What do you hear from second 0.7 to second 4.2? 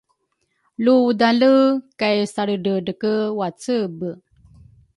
lu udale kay salredredreke wacebe.